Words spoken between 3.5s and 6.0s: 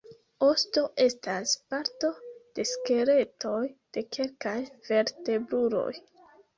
de kelkaj vertebruloj.